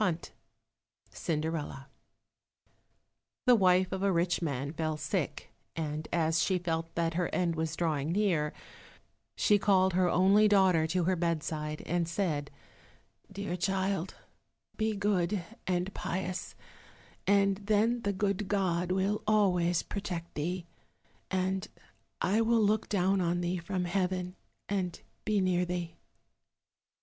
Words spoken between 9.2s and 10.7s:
she called her only